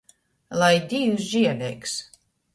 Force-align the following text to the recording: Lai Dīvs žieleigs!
Lai 0.63 0.69
Dīvs 0.93 1.29
žieleigs! 1.35 1.97